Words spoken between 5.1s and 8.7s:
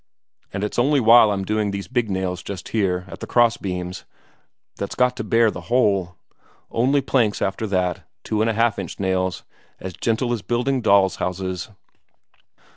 to bear the whole. Only planks after that, two and a